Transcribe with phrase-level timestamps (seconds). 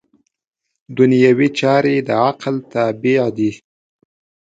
[0.97, 3.51] دنیوي چارې د عقل تابع دي.